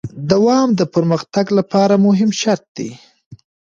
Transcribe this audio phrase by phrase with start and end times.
[0.31, 2.89] دوام د پرمختګ لپاره مهم شرط دی.